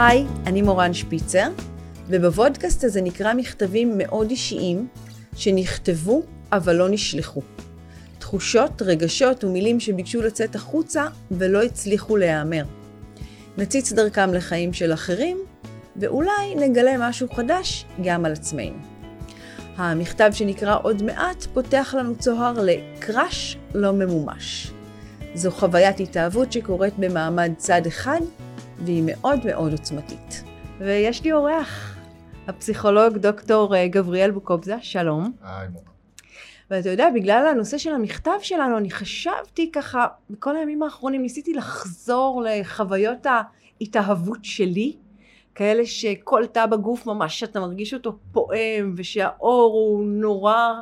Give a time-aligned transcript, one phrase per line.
[0.00, 1.48] היי, אני מורן שפיצר,
[2.08, 4.88] ובוודקאסט הזה נקרא מכתבים מאוד אישיים
[5.36, 6.22] שנכתבו
[6.52, 7.42] אבל לא נשלחו.
[8.18, 12.64] תחושות, רגשות ומילים שביקשו לצאת החוצה ולא הצליחו להיאמר.
[13.58, 15.38] נציץ דרכם לחיים של אחרים,
[15.96, 18.78] ואולי נגלה משהו חדש גם על עצמנו.
[19.76, 24.70] המכתב שנקרא עוד מעט פותח לנו צוהר לקראש לא ממומש.
[25.34, 28.20] זו חוויית התאהבות שקורית במעמד צד אחד,
[28.84, 30.44] והיא מאוד מאוד עוצמתית.
[30.78, 31.96] ויש לי אורח,
[32.46, 35.32] הפסיכולוג דוקטור אה, גבריאל בוקובזה, שלום.
[35.42, 35.68] היי.
[36.70, 42.42] ואתה יודע, בגלל הנושא של המכתב שלנו, אני חשבתי ככה, בכל הימים האחרונים ניסיתי לחזור
[42.46, 44.96] לחוויות ההתאהבות שלי,
[45.54, 50.80] כאלה שכל תא בגוף ממש, אתה מרגיש אותו פועם, ושהאור הוא נורא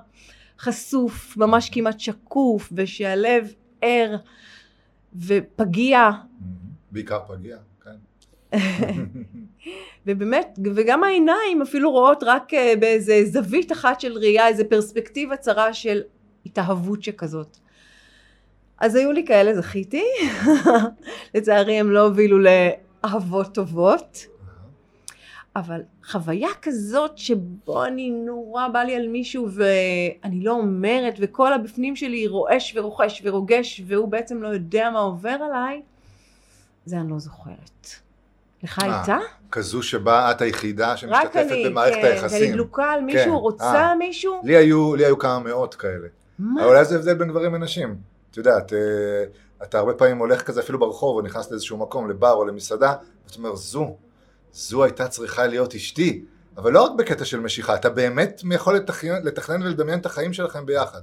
[0.58, 3.52] חשוף, ממש כמעט שקוף, ושהלב
[3.82, 4.16] ער
[5.14, 6.10] ופגיע.
[6.90, 7.56] בעיקר פגיע.
[10.06, 15.74] ובאמת, וגם העיניים אפילו רואות רק אה, באיזה זווית אחת של ראייה, איזה פרספקטיבה צרה
[15.74, 16.02] של
[16.46, 17.56] התאהבות שכזאת.
[18.78, 20.04] אז היו לי כאלה, זכיתי.
[21.34, 24.26] לצערי הם לא הובילו לאהבות טובות.
[25.56, 31.96] אבל חוויה כזאת שבו אני נורא בא לי על מישהו ואני לא אומרת וכל הבפנים
[31.96, 35.82] שלי רועש ורוחש ורוגש והוא בעצם לא יודע מה עובר עליי,
[36.84, 38.05] זה אני לא זוכרת.
[38.66, 39.18] לך הייתה?
[39.52, 42.40] כזו שבה את היחידה רק שמשתתפת אני, במערכת כן, היחסים.
[42.40, 43.94] ואני דלוקה על מישהו, כן, רוצה אה.
[43.94, 44.40] מישהו?
[44.44, 46.08] לי היו, לי היו כמה מאות כאלה.
[46.38, 46.60] מה?
[46.60, 47.96] אבל אולי זה הבדל בין גברים לנשים.
[48.30, 48.78] את יודעת, אה,
[49.62, 52.94] אתה הרבה פעמים הולך כזה אפילו ברחוב או נכנס לאיזשהו מקום, לבר או למסעדה,
[53.26, 53.96] ואתה אומר, זו,
[54.52, 56.24] זו הייתה צריכה להיות אשתי.
[56.56, 60.66] אבל לא רק בקטע של משיכה, אתה באמת יכול לתכנן, לתכנן ולדמיין את החיים שלכם
[60.66, 61.00] ביחד.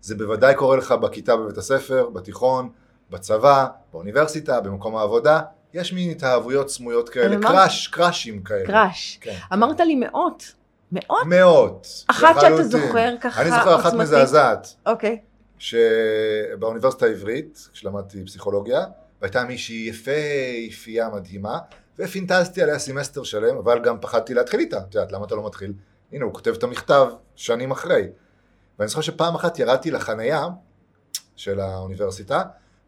[0.00, 2.68] זה בוודאי קורה לך בכיתה בבית הספר, בתיכון,
[3.10, 5.40] בצבא, באוניברסיטה, במקום העבודה.
[5.76, 8.66] יש מין התאהבויות סמויות כאלה, crush, crush ים כאלה.
[8.66, 9.18] crush.
[9.20, 9.36] כן.
[9.52, 10.52] אמרת לי מאות.
[10.92, 11.26] מאות?
[11.26, 11.86] מאות.
[12.06, 12.62] אחת שאתה.
[12.62, 13.92] זוכר ככה אני זוכר אחת?
[13.92, 14.74] מזעזעת.
[14.86, 15.20] אוקיי.
[15.58, 18.84] שבאוניברסיטה העברית, כשלמדתי פסיכולוגיה,
[19.20, 21.58] והייתה מישהי יפהפייה מדהימה,
[21.98, 24.78] ופינטזתי עליה סמסטר שלם, אבל גם פחדתי להתחיל איתה.
[24.78, 25.72] את יודעת, למה אתה לא מתחיל?
[26.12, 28.02] הנה, הוא כותב את המכתב שנים אחרי.
[28.78, 30.46] ואני זוכר שפעם אחת ירדתי לחנייה
[31.36, 32.42] של האוניברסיטה,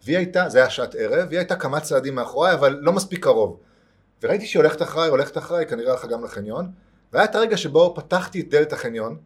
[0.05, 3.61] והיא הייתה, זה היה שעת ערב, והיא הייתה כמה צעדים מאחוריי, אבל לא מספיק קרוב.
[4.23, 6.71] וראיתי שהיא הולכת אחריי, הולכת אחריי, כנראה הלכה גם לחניון,
[7.13, 9.17] והיה את הרגע שבו פתחתי את דלת החניון,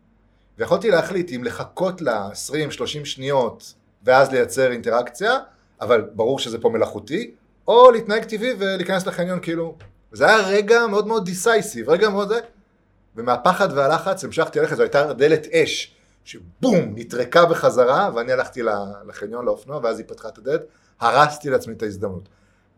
[0.59, 5.39] ויכולתי להחליט אם לחכות לה 20-30 שניות ואז לייצר אינטראקציה,
[5.81, 7.35] אבל ברור שזה פה מלאכותי,
[7.69, 9.77] או להתנהג טבעי ולהיכנס לחניון כאילו.
[10.13, 12.41] זה היה רגע מאוד מאוד דיסייסיב, רגע מאוד זה,
[13.17, 15.95] ומהפחד והלחץ המשכתי ללכת, זו הייתה דלת אש,
[16.25, 18.63] שבום, נטרקה בחזרה, ואני הלכתי
[19.07, 20.61] לחניון, לאופנוע, ואז היא פתחה את הדלת,
[21.01, 22.29] הרסתי לעצמי את ההזדמנות.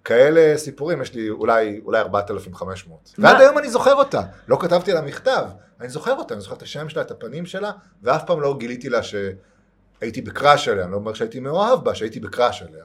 [0.04, 3.14] כאלה סיפורים יש לי אולי, אולי 4,500.
[3.18, 3.28] מה?
[3.28, 4.22] ועד היום אני זוכר אותה.
[4.48, 5.44] לא כתבתי לה מכתב,
[5.80, 7.70] אני זוכר אותה, אני זוכר את השם שלה, את הפנים שלה,
[8.02, 12.20] ואף פעם לא גיליתי לה שהייתי בקראש עליה, אני לא אומר שהייתי מאוהב בה, שהייתי
[12.20, 12.84] בקראש עליה.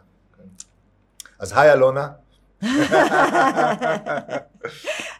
[1.39, 2.07] אז היי אלונה,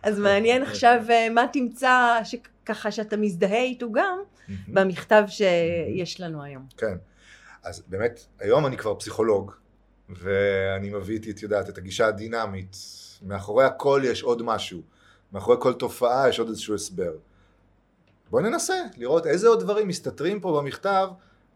[0.04, 2.20] אז מעניין עכשיו אה, מה תמצא
[2.70, 4.20] ככה שאתה מזדהה איתו גם
[4.68, 6.66] במכתב שיש לנו היום.
[6.78, 6.98] כן.
[7.64, 9.52] אז באמת, היום אני כבר פסיכולוג,
[10.10, 12.78] ואני מביא איתי, את יודעת, את הגישה הדינמית.
[13.22, 14.82] מאחורי הכל יש עוד משהו.
[15.34, 17.12] מאחורי כל תופעה יש עוד איזשהו הסבר.
[18.30, 21.08] בואי ננסה לראות איזה עוד דברים מסתתרים פה במכתב,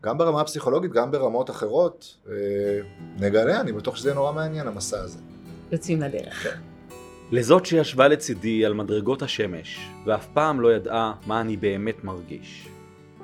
[0.03, 2.17] גם ברמה הפסיכולוגית, גם ברמות אחרות.
[2.29, 2.33] אה,
[3.19, 5.19] נגלה, אני בטוח שזה יהיה נורא מעניין, המסע הזה.
[5.71, 6.57] יוצאים לדרך.
[7.31, 12.67] לזאת שישבה לצידי על מדרגות השמש, ואף פעם לא ידעה מה אני באמת מרגיש.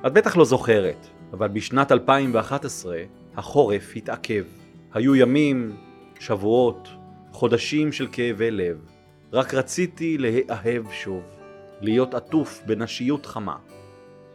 [0.08, 2.98] את בטח לא זוכרת, אבל בשנת 2011
[3.38, 4.44] החורף התעכב.
[4.94, 5.76] היו ימים,
[6.20, 6.90] שבועות,
[7.32, 8.78] חודשים של כאבי לב.
[9.34, 11.24] רק רציתי להיאהב שוב,
[11.82, 13.56] להיות עטוף בנשיות חמה.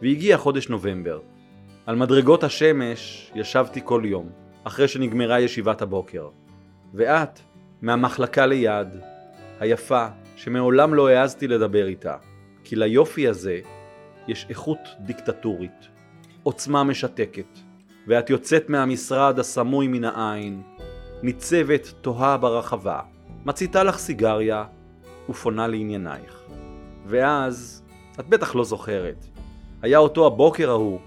[0.01, 1.19] והגיע חודש נובמבר.
[1.85, 4.29] על מדרגות השמש ישבתי כל יום,
[4.63, 6.29] אחרי שנגמרה ישיבת הבוקר.
[6.93, 7.39] ואת,
[7.81, 8.87] מהמחלקה ליד,
[9.59, 12.15] היפה, שמעולם לא העזתי לדבר איתה,
[12.63, 13.59] כי ליופי הזה
[14.27, 15.87] יש איכות דיקטטורית,
[16.43, 17.59] עוצמה משתקת,
[18.07, 20.61] ואת יוצאת מהמשרד הסמוי מן העין,
[21.23, 22.99] ניצבת תוהה ברחבה,
[23.45, 24.65] מציתה לך סיגריה
[25.29, 26.41] ופונה לעניינייך.
[27.05, 27.83] ואז,
[28.19, 29.25] את בטח לא זוכרת,
[29.81, 30.99] היה אותו הבוקר ההוא,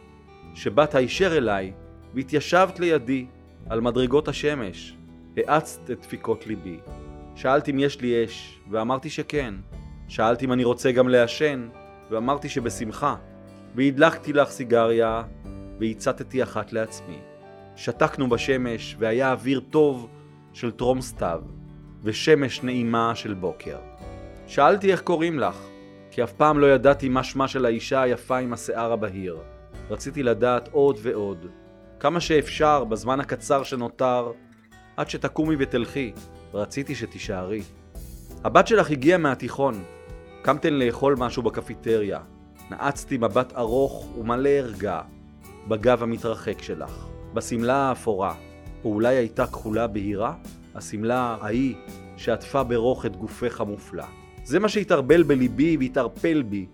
[0.54, 1.72] שבאת הישר אליי
[2.14, 3.26] והתיישבת לידי
[3.68, 4.96] על מדרגות השמש,
[5.36, 6.78] האצת את דפיקות ליבי.
[7.38, 9.55] שאלת אם יש לי אש, ואמרתי שכן.
[10.08, 11.69] שאלת אם אני רוצה גם לעשן,
[12.11, 13.17] ואמרתי שבשמחה.
[13.75, 15.23] והדלקתי לך סיגריה,
[15.81, 17.19] והצתתי אחת לעצמי.
[17.76, 20.08] שתקנו בשמש, והיה אוויר טוב
[20.52, 21.40] של טרום סתיו,
[22.02, 23.79] ושמש נעימה של בוקר.
[24.46, 25.56] שאלתי איך קוראים לך,
[26.11, 29.38] כי אף פעם לא ידעתי מה שמה של האישה היפה עם השיער הבהיר.
[29.90, 31.46] רציתי לדעת עוד ועוד,
[32.00, 34.32] כמה שאפשר בזמן הקצר שנותר,
[34.96, 36.12] עד שתקומי ותלכי,
[36.54, 37.62] רציתי שתישארי.
[38.44, 39.82] הבת שלך הגיעה מהתיכון,
[40.42, 42.20] קמתן לאכול משהו בקפיטריה.
[42.70, 45.00] נעצתי מבט ארוך ומלא ערגה
[45.68, 48.34] בגב המתרחק שלך, בשמלה האפורה,
[48.84, 50.34] או אולי הייתה כחולה בהירה?
[50.74, 51.74] השמלה ההיא
[52.16, 54.04] שעטפה ברוך את גופך המופלא.
[54.44, 56.66] זה מה שהתערבל בליבי והתערפל בי.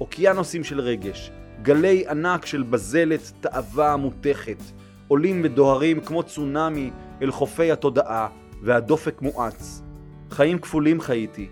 [0.00, 1.30] אוקיינוסים של רגש,
[1.62, 4.62] גלי ענק של בזלת תאווה מותכת,
[5.08, 6.90] עולים ודוהרים כמו צונאמי
[7.22, 8.28] אל חופי התודעה,
[8.62, 9.82] והדופק מואץ.
[10.30, 11.48] חיים כפולים חייתי.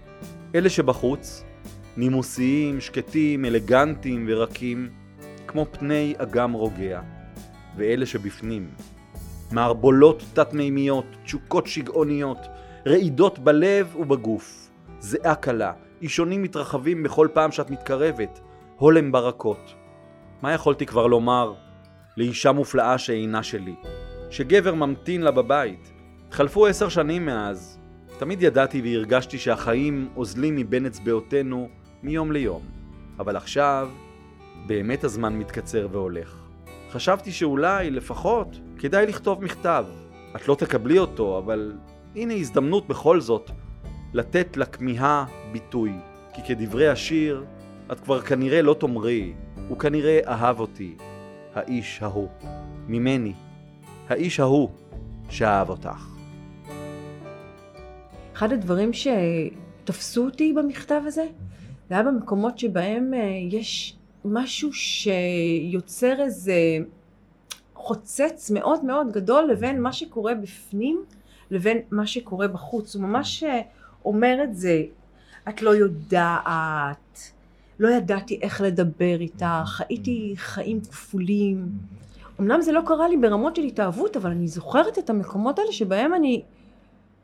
[0.55, 1.45] אלה שבחוץ,
[1.97, 4.89] נימוסיים, שקטים, אלגנטיים ורקים,
[5.47, 7.01] כמו פני אגם רוגע.
[7.77, 8.71] ואלה שבפנים,
[9.53, 12.39] מערבולות תת-מימיות, תשוקות שגעוניות,
[12.87, 14.71] רעידות בלב ובגוף,
[15.01, 15.73] זיעה קלה,
[16.03, 18.41] אישונים מתרחבים בכל פעם שאת מתקרבת,
[18.77, 19.75] הולם ברקות.
[20.43, 21.55] מה יכולתי כבר לומר
[22.17, 23.75] לאישה מופלאה שאינה שלי?
[24.31, 25.93] שגבר ממתין לה בבית.
[26.31, 27.79] חלפו עשר שנים מאז.
[28.19, 31.69] תמיד ידעתי והרגשתי שהחיים אוזלים מבין אצבעותינו
[32.03, 32.63] מיום ליום.
[33.19, 33.89] אבל עכשיו,
[34.67, 36.37] באמת הזמן מתקצר והולך.
[36.91, 38.49] חשבתי שאולי, לפחות,
[38.79, 39.85] כדאי לכתוב מכתב.
[40.37, 41.73] את לא תקבלי אותו, אבל
[42.17, 43.51] הנה הזדמנות בכל זאת
[44.13, 45.93] לתת לכמיהה ביטוי.
[46.35, 47.45] כי כדברי השיר,
[47.93, 49.33] את כבר כנראה לא תאמרי,
[49.69, 50.97] הוא כנראה אהב אותי,
[51.55, 52.29] האיש ההוא.
[52.89, 53.33] ממני,
[54.09, 54.71] האיש ההוא
[55.31, 56.18] שאהב אותך.
[58.39, 61.27] אחד הדברים שתפסו אותי במכתב הזה,
[61.89, 63.21] זה היה במקומות שבהם אה,
[63.51, 66.55] יש משהו שיוצר איזה
[67.75, 71.03] חוצץ מאוד מאוד גדול לבין מה שקורה בפנים
[71.51, 72.95] לבין מה שקורה בחוץ.
[72.95, 73.61] הוא ממש אה,
[74.05, 74.83] אומר את זה,
[75.49, 77.33] את לא יודעת,
[77.79, 81.69] לא ידעתי איך לדבר איתך, הייתי חיים כפולים.
[82.41, 86.15] אמנם זה לא קרה לי ברמות של התאהבות, אבל אני זוכרת את המקומות האלה שבהם
[86.15, 86.43] אני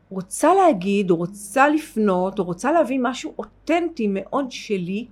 [0.09, 5.07] רוצה להגיד, או רוצה לפנות, או רוצה להביא משהו אותנטי מאוד שלי,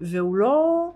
[0.00, 0.86] והוא לא...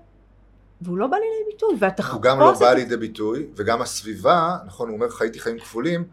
[0.81, 2.15] והוא לא בא לידי ביטוי, והתחפושת...
[2.15, 6.05] הוא גם לא בא לידי ביטוי, וגם הסביבה, נכון, הוא אומר חייתי חיים כפולים,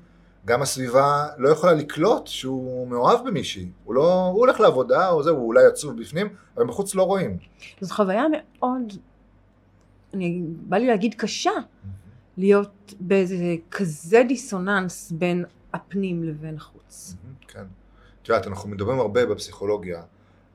[0.45, 3.69] גם הסביבה לא יכולה לקלוט שהוא מאוהב במישהי.
[3.83, 6.27] הוא לא, הוא הולך לעבודה, או זהו, הוא אולי עצוב בפנים,
[6.57, 7.37] אבל בחוץ לא רואים.
[7.81, 8.93] זו חוויה מאוד,
[10.13, 11.51] אני, בא לי להגיד קשה,
[12.37, 17.15] להיות באיזה כזה דיסוננס בין הפנים לבין החוץ.
[17.47, 17.65] כן.
[18.21, 20.01] את יודעת, אנחנו מדברים הרבה בפסיכולוגיה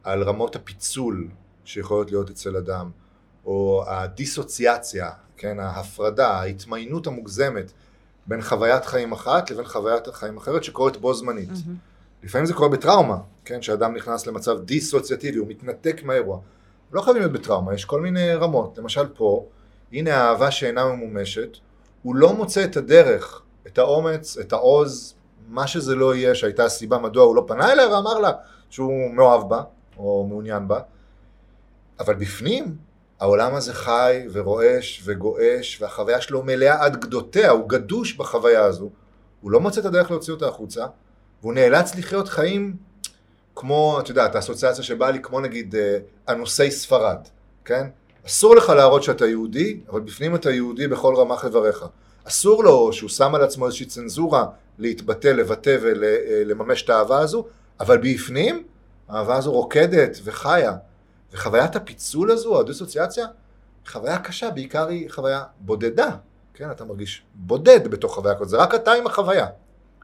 [0.03, 1.29] על רמות הפיצול
[1.65, 2.91] שיכולות להיות אצל אדם,
[3.45, 7.73] או הדיסוציאציה, כן, ההפרדה, ההתמיינות המוגזמת
[8.27, 11.51] בין חוויית חיים אחת לבין חוויית חיים אחרת שקורית בו זמנית.
[11.51, 12.23] Mm-hmm.
[12.23, 16.41] לפעמים זה קורה בטראומה, כן, שאדם נכנס למצב דיסוציאטיבי, הוא מתנתק מהאירוע.
[16.93, 18.79] לא חייבים להיות בטראומה, יש כל מיני רמות.
[18.79, 19.47] למשל פה,
[19.93, 21.57] הנה האהבה שאינה ממומשת,
[22.03, 25.15] הוא לא מוצא את הדרך, את האומץ, את העוז,
[25.49, 28.33] מה שזה לא יהיה, שהייתה הסיבה מדוע הוא לא פנה אליה ואמר לה
[28.71, 29.63] שהוא מאוהב בה,
[29.99, 30.81] או מעוניין בה,
[32.01, 32.77] אבל בפנים,
[33.21, 38.91] העולם הזה חי ורועש וגועש, והחוויה שלו מלאה עד גדותיה, הוא גדוש בחוויה הזו,
[39.41, 40.87] הוא לא מוצא את הדרך להוציא אותה החוצה,
[41.43, 42.77] והוא נאלץ לחיות חיים
[43.57, 45.99] כמו, את יודעת, האסוציאציה שבאה לי, כמו נגיד אה,
[46.29, 47.19] אנוסי ספרד,
[47.65, 47.87] כן?
[48.27, 51.85] אסור לך להראות שאתה יהודי, אבל בפנים אתה יהודי בכל רמ"ח איבריך.
[52.29, 54.47] אסור לו שהוא שם על עצמו איזושהי צנזורה
[54.79, 57.47] להתבטא, לבטא ולממש את האהבה הזו,
[57.81, 58.65] אבל בפנים
[59.09, 60.77] האהבה הזו רוקדת וחיה.
[61.33, 63.27] וחוויית הפיצול הזו, הדיסוציאציה,
[63.87, 66.17] חוויה קשה, בעיקר היא חוויה בודדה.
[66.55, 69.47] כן, אתה מרגיש בודד בתוך חוויה כזאת, זה רק אתה עם החוויה.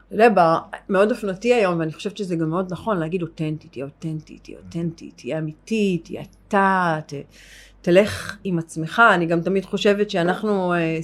[0.07, 0.57] אתה יודע,
[0.89, 5.11] מאוד אופנתי היום, ואני חושבת שזה גם מאוד נכון להגיד אותנטי, תהיה אותנטי, תהיה אותנטי,
[5.15, 6.99] תהיה אמיתי, תהיה אתה,
[7.83, 9.01] תלך עם עצמך.
[9.15, 10.99] אני גם תמיד חושבת שאנחנו, אה,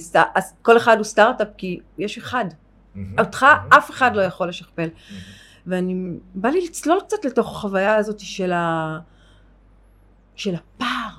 [0.62, 2.44] כל אחד הוא סטארט-אפ כי יש אחד.
[3.18, 4.88] אותך אף אחד לא יכול לשכפל.
[5.66, 8.98] ואני, בא לי לצלול קצת לתוך החוויה הזאת של ה...
[10.36, 11.10] של הפער.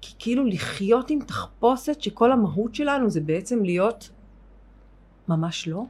[0.00, 4.10] כי כאילו לחיות עם תחפושת שכל המהות שלנו זה בעצם להיות
[5.28, 5.84] ממש לא.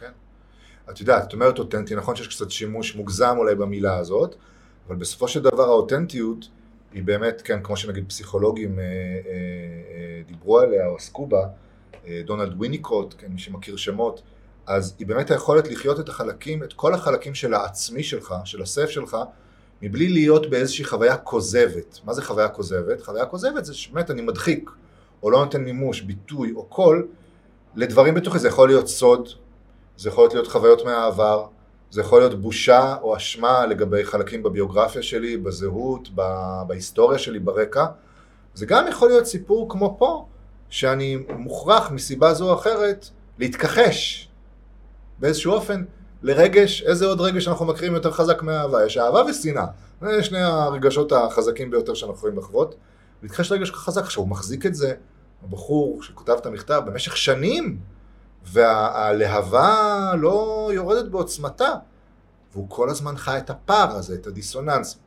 [0.00, 0.12] כן.
[0.90, 4.34] את יודעת, את אומרת אותנטי, נכון שיש קצת שימוש מוגזם אולי במילה הזאת,
[4.88, 6.48] אבל בסופו של דבר האותנטיות
[6.96, 11.46] היא באמת, כן, כמו שנגיד פסיכולוגים אה, אה, אה, דיברו עליה או עסקו בה,
[12.06, 14.22] אה, דונלד וויניקוט, כן, מי שמכיר שמות,
[14.66, 18.90] אז היא באמת היכולת לחיות את החלקים, את כל החלקים של העצמי שלך, של הסף
[18.90, 19.16] שלך,
[19.82, 22.00] מבלי להיות באיזושהי חוויה כוזבת.
[22.04, 23.02] מה זה חוויה כוזבת?
[23.02, 24.70] חוויה כוזבת זה שבאמת אני מדחיק,
[25.22, 27.08] או לא נותן מימוש, ביטוי או קול
[27.74, 28.38] לדברים בתוכי.
[28.38, 29.28] זה יכול להיות סוד,
[29.96, 31.46] זה יכול להיות חוויות מהעבר,
[31.90, 36.08] זה יכול להיות בושה או אשמה לגבי חלקים בביוגרפיה שלי, בזהות,
[36.66, 37.86] בהיסטוריה שלי, ברקע.
[38.54, 40.26] זה גם יכול להיות סיפור כמו פה,
[40.68, 44.28] שאני מוכרח מסיבה זו או אחרת להתכחש
[45.18, 45.84] באיזשהו אופן
[46.22, 48.86] לרגש, איזה עוד רגש אנחנו מכירים יותר חזק מאהבה?
[48.86, 49.66] יש אהבה ושנאה.
[50.00, 52.74] זה שני הרגשות החזקים ביותר שאנחנו יכולים לחוות.
[53.22, 54.94] להתכחש לרגש חזק, עכשיו הוא מחזיק את זה,
[55.44, 57.78] הבחור שכותב את המכתב במשך שנים,
[58.52, 61.70] והלהבה לא יורדת בעוצמתה,
[62.52, 64.98] והוא כל הזמן חי את הפער הזה, את הדיסוננס.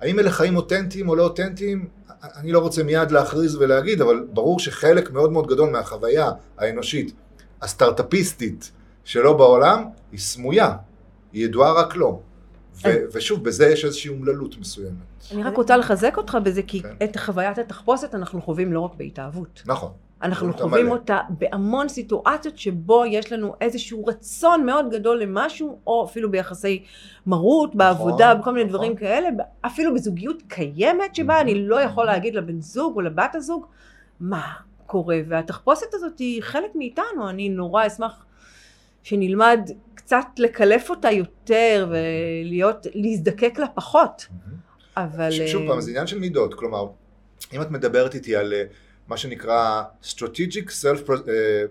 [0.00, 1.88] האם אלה חיים אותנטיים או לא אותנטיים?
[2.36, 7.14] אני לא רוצה מיד להכריז ולהגיד, אבל ברור שחלק מאוד מאוד גדול מהחוויה האנושית,
[7.62, 8.70] הסטארט-אפיסטית
[9.04, 10.76] שלו בעולם, היא סמויה,
[11.32, 12.20] היא ידועה רק לו.
[12.84, 14.94] ו- ושוב, בזה יש איזושהי אומללות מסוימת.
[15.32, 16.94] אני רק רוצה לחזק אותך בזה, כי כן.
[17.04, 19.62] את חוויית התחפושת אנחנו חווים לא רק בהתאהבות.
[19.66, 19.92] נכון.
[20.22, 20.92] אנחנו חווים מלא.
[20.94, 26.84] אותה בהמון סיטואציות שבו יש לנו איזשהו רצון מאוד גדול למשהו, או אפילו ביחסי
[27.26, 28.76] מרות, בעבודה, בכל מיני נכון.
[28.76, 29.28] דברים כאלה,
[29.66, 31.42] אפילו בזוגיות קיימת שבה Mhm.
[31.42, 33.66] אני לא יכול להגיד לבן זוג או לבת הזוג
[34.20, 34.42] מה
[34.86, 38.24] קורה, והתחפושת הזאת היא חלק מאיתנו, אני נורא אשמח
[39.02, 39.60] שנלמד
[39.94, 44.26] קצת לקלף אותה יותר ולהיות, להזדקק לה פחות,
[44.96, 45.30] אבל...
[45.30, 46.86] ש- שוב אה, פעם, זה עניין של מידות, כלומר,
[47.52, 48.62] אם את מדברת איתי על אה,
[49.10, 51.10] מה שנקרא strategic self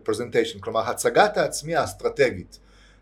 [0.10, 2.60] presentation, כלומר הצגת העצמי האסטרטגית.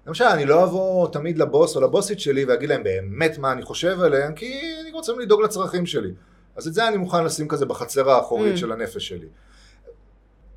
[0.08, 4.02] למשל, אני לא אבוא תמיד לבוס או לבוסית שלי ואגיד להם באמת מה אני חושב
[4.02, 6.12] עליהם, כי אני רוצה לדאוג לצרכים שלי.
[6.56, 8.58] אז את זה אני מוכן לשים כזה בחצר האחורית Mm.
[8.58, 9.28] של הנפש שלי.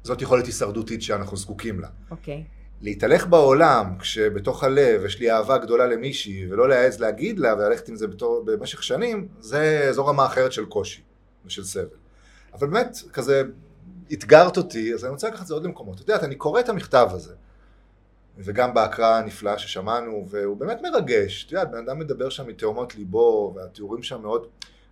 [0.02, 1.88] זאת יכולת הישרדותית שאנחנו זקוקים לה.
[2.10, 2.44] אוקיי.
[2.80, 7.96] להתהלך בעולם כשבתוך הלב יש לי אהבה גדולה למישהי ולא להעז להגיד לה וללכת עם
[7.96, 11.02] זה בתור, במשך שנים, זה, זו רמה אחרת של קושי
[11.46, 11.84] ושל סבל.
[12.54, 13.42] אבל באמת, כזה
[14.12, 16.00] אתגרת אותי, אז אני רוצה לקחת את זה עוד למקומות.
[16.00, 17.34] את יודעת, אני קורא את המכתב הזה,
[18.38, 21.44] וגם בהקראה הנפלאה ששמענו, והוא באמת מרגש.
[21.46, 24.46] את יודעת, בן אדם מדבר שם מתהומות ליבו, והתיאורים שם מאוד...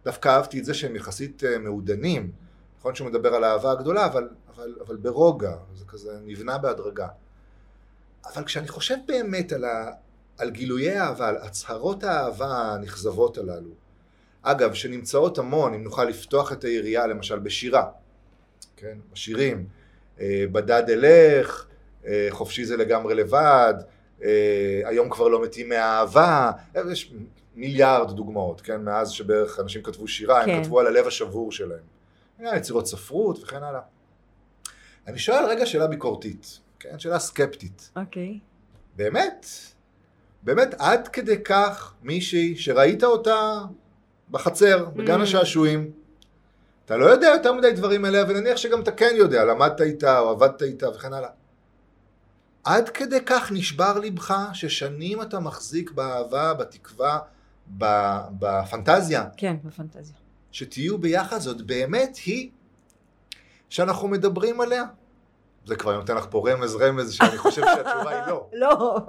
[0.04, 2.32] דווקא אהבתי את זה שהם יחסית אה, מעודנים.
[2.78, 7.08] נכון שהוא מדבר על האהבה הגדולה, אבל, אבל, אבל ברוגע, זה כזה נבנה בהדרגה.
[8.26, 9.90] אבל כשאני חושב באמת על, ה,
[10.38, 13.70] על גילויי האהבה, על הצהרות האהבה הנכזבות הללו,
[14.42, 17.84] אגב, שנמצאות המון, אם נוכל לפתוח את היריעה למשל בשירה,
[18.80, 19.66] כן, בשירים,
[20.20, 21.66] אה, בדד אלך,
[22.06, 23.74] אה, חופשי זה לגמרי לבד,
[24.24, 27.12] אה, היום כבר לא מתים מהאהבה, אה, יש
[27.54, 30.50] מיליארד דוגמאות, כן, מאז שבערך אנשים כתבו שירה, כן.
[30.50, 31.98] הם כתבו על הלב השבור שלהם.
[32.40, 33.80] יצירות ספרות וכן הלאה.
[35.06, 37.90] אני שואל רגע שאלה ביקורתית, כן, שאלה סקפטית.
[37.96, 38.38] אוקיי.
[38.96, 39.46] באמת,
[40.42, 43.60] באמת עד כדי כך מישהי שראית אותה
[44.30, 45.22] בחצר, בגן Mm.
[45.22, 45.90] השעשועים,
[46.88, 50.28] אתה לא יודע יותר מדי דברים עליה, ונניח שגם אתה כן יודע, למדת איתה או
[50.30, 51.28] עבדת איתה וכן הלאה.
[52.64, 57.18] עד כדי כך נשבר ליבך ששנים אתה מחזיק באהבה, בתקווה,
[58.38, 60.16] בפנטזיה, כן, בפנטזיה.
[60.52, 62.50] שתהיו ביחד, זאת באמת היא
[63.68, 64.84] שאנחנו מדברים עליה.
[65.64, 68.48] זה כבר נותן לך פה רמז רמז שאני חושב שהתשובה היא לא.
[68.62, 69.00] לא,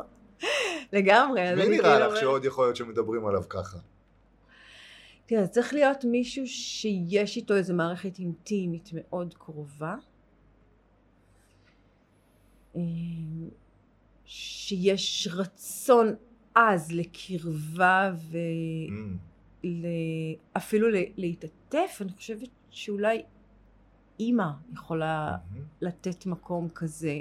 [0.93, 1.55] לגמרי.
[1.55, 3.77] מי נראה כאילו לך שעוד יכול להיות שמדברים עליו ככה?
[5.29, 9.95] תראה, צריך להיות מישהו שיש איתו איזו מערכת אינטימית מאוד קרובה.
[12.75, 12.81] אה,
[14.25, 16.15] שיש רצון
[16.55, 18.11] עז לקרבה
[20.53, 23.23] ואפילו Mm, להתעטף, אני חושבת שאולי
[24.19, 25.65] אימא יכולה מהמם.
[25.81, 27.15] לתת מקום כזה.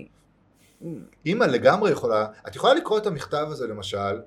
[1.27, 4.21] אימא לגמרי יכולה, את יכולה לקרוא את המכתב הזה למשל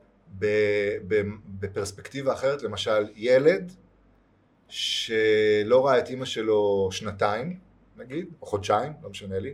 [1.59, 3.71] בפרספקטיבה אחרת, למשל ילד
[4.67, 7.59] שלא ראה את אימא שלו שנתיים,
[7.97, 9.53] נגיד, או חודשיים, לא משנה לי,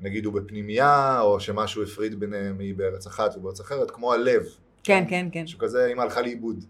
[0.00, 4.42] נגיד הוא בפנימייה, או שמשהו הפריד ביניהם, היא בארץ אחת ובארץ אחרת, כמו הלב.
[4.82, 5.42] כן, כן, כן.
[5.42, 6.64] משהו כזה, אימא הלכה לאיבוד.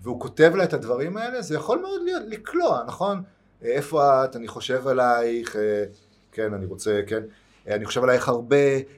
[0.00, 3.22] והוא כותב לה את הדברים האלה, זה יכול מאוד להיות, לקלוע, נכון?
[3.62, 5.84] איפה את, אני חושב עלייך, אה,
[6.32, 7.22] כן, אני רוצה, כן,
[7.66, 8.56] אני חושב עלייך הרבה,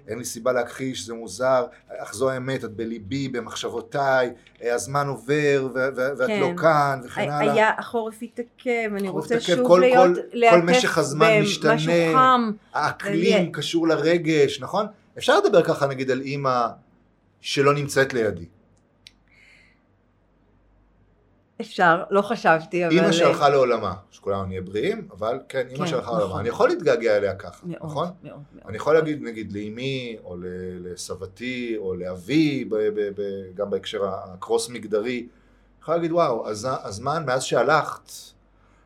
[0.09, 1.65] אין לי סיבה להכחיש, זה מוזר,
[1.99, 4.31] אך זו האמת, את בליבי, במחשבותיי,
[4.63, 6.41] אה, הזמן עובר, ו- ו- ואת כן.
[6.41, 7.53] לא כאן, וכן הלאה.
[7.53, 11.77] היה החורף התעכב, אני רוצה שוב כל- להיות, כל- כל משך הזמן משתנה.
[12.13, 12.51] חם.
[12.75, 14.87] האקלים זה- קשור לרגש, נכון?
[15.19, 16.67] אפשר לדבר ככה נגיד על אימא
[17.41, 18.45] שלא נמצאת לידי.
[21.61, 22.95] אפשר, לא חשבתי, אבל...
[22.95, 26.19] אימא שהלכה לעולמה, שכולנו נהיה בריאים, אבל כן, אימא כן, שהלכה נכון.
[26.19, 26.41] לעולמה.
[26.41, 28.09] אני יכול להתגעגע אליה ככה, מאוד, נכון?
[28.23, 28.65] מאוד, מאוד.
[28.69, 30.37] אני יכול להגיד נגיד לאמי, או
[30.81, 35.27] לסבתי, או לאבי, ב- ב- ב- גם בהקשר הקרוס מגדרי, אני
[35.83, 38.13] יכול להגיד וואו, הז- הזמן מאז שהלכת,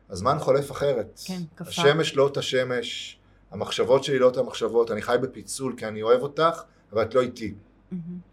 [0.09, 1.19] הזמן חולף אחרת.
[1.25, 1.69] כן, כפה.
[1.69, 3.19] השמש לא אותה שמש,
[3.51, 6.61] המחשבות שלי לא אותה מחשבות, אני חי בפיצול כי אני אוהב אותך,
[6.93, 7.53] אבל את לא איתי.
[7.91, 8.28] מהמם.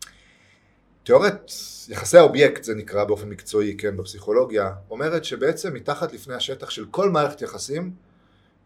[1.07, 1.53] תיאוריית
[1.89, 7.11] יחסי האובייקט זה נקרא באופן מקצועי, כן, בפסיכולוגיה, אומרת שבעצם מתחת לפני השטח של כל
[7.11, 7.95] מערכת יחסים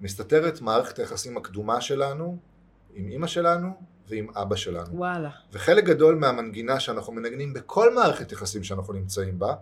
[0.01, 2.39] מסתתרת מערכת היחסים הקדומה שלנו
[2.95, 3.69] עם אימא שלנו
[4.09, 4.97] ועם אבא שלנו.
[4.97, 5.31] וואלה.
[5.53, 9.55] וחלק גדול מהמנגינה שאנחנו מנגנים בכל מערכת יחסים שאנחנו נמצאים בה,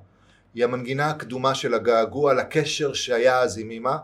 [0.54, 3.96] היא המנגינה הקדומה של הגעגוע לקשר שהיה אז עם אמא.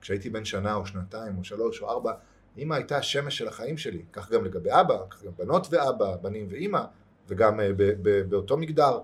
[0.00, 2.12] כשהייתי בן שנה או שנתיים או שלוש או ארבע,
[2.58, 4.02] אמא הייתה השמש של החיים שלי.
[4.12, 6.80] כך גם לגבי אבא, כך גם בנות ואבא, בנים ואמא,
[7.30, 7.70] וגם אה,
[8.28, 8.98] באותו מגדר.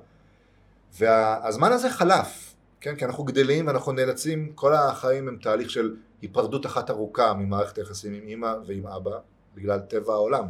[0.99, 2.97] והזמן הזה חלף, כן?
[2.97, 8.15] כי אנחנו גדלים ואנחנו נאלצים, כל החיים הם תהליך של היפרדות אחת ארוכה ממערכת היחסים
[8.15, 9.19] עם אמא ועם אבא,
[9.55, 10.45] בגלל טבע העולם.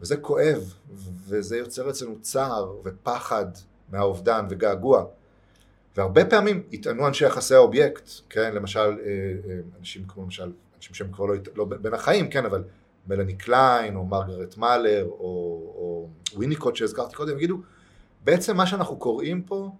[0.00, 0.74] וזה כואב,
[1.28, 3.46] וזה יוצר אצלנו צער ופחד
[3.88, 5.04] מהאובדן וגעגוע.
[5.96, 8.94] והרבה פעמים יטענו אנשי יחסי האובייקט, כן, למשל, אה,
[9.48, 12.62] אה, אנשים כמו למשל, אנשים שהם כבר לא, לא בין החיים, כן, אבל
[13.08, 15.18] מלאני קליין, או מרגרט מאלר, או,
[15.74, 17.56] או ויניקוט שהזכרתי קודם, יגידו,
[18.24, 19.70] בעצם מה שאנחנו קוראים פה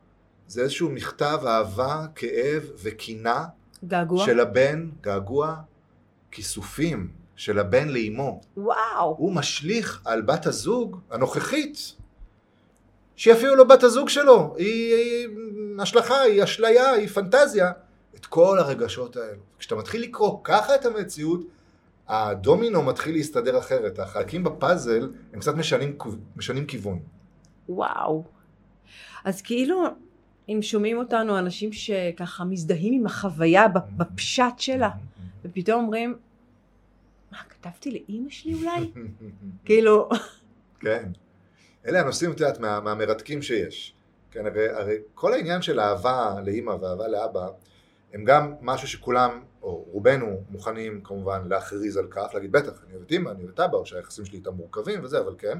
[0.48, 3.44] זה איזשהו מכתב אהבה, כאב וקינה
[3.84, 4.26] געגוע?
[4.26, 5.56] של הבן, געגוע,
[6.30, 8.40] כיסופים של הבן לאימו.
[8.56, 9.14] וואו.
[9.18, 11.94] הוא משליך על בת הזוג הנוכחית,
[13.16, 15.28] שהיא אפילו לא בת הזוג שלו, היא, היא
[15.78, 17.72] השלכה, היא אשליה, היא פנטזיה,
[18.14, 19.40] את כל הרגשות האלו.
[19.58, 21.40] כשאתה מתחיל לקרוא ככה את המציאות,
[22.08, 25.98] הדומינו מתחיל להסתדר אחרת, החלקים בפאזל הם קצת משנים,
[26.36, 26.98] משנים כיוון.
[27.68, 28.24] וואו.
[29.24, 29.84] אז כאילו,
[30.48, 34.90] אם שומעים אותנו אנשים שככה מזדהים עם החוויה בפשט שלה,
[35.44, 36.16] ופתאום אומרים,
[37.32, 38.90] מה, כתבתי לאימא שלי אולי?
[39.64, 40.08] כאילו,
[40.80, 41.08] כן.
[41.86, 43.94] אלה הנושאים, את יודעת, מה, מהמרתקים שיש.
[44.30, 47.48] כן, הרי, הרי כל העניין של אהבה לאימא ואהבה לאבא,
[48.14, 53.04] הם גם משהו שכולם, או רובנו, מוכנים כמובן להכריז על כך, להגיד בטח, אני אוהב
[53.06, 55.58] את אימא, אני אוהב את אבא, או שהיחסים שלי איתם מורכבים וזה, אבל כן.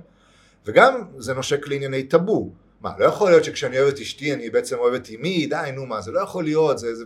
[0.67, 2.51] וגם זה נושק לענייני טאבו.
[2.81, 5.87] מה, לא יכול להיות שכשאני אוהב את אשתי אני בעצם אוהב את אמי, די, נו
[5.87, 7.05] מה, זה לא יכול להיות, זה, זה,